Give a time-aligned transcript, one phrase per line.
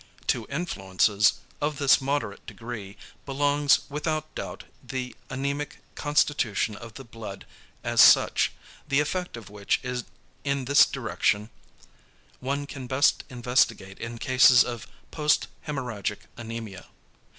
[0.29, 7.45] To influences, of this moderate degree, belongs without doubt the anæmic constitution of the blood
[7.83, 8.51] as such,
[8.87, 9.79] the effect of which
[10.43, 11.51] in this direction
[12.39, 16.85] one can best investigate in cases of posthæmorrhagic anæmia.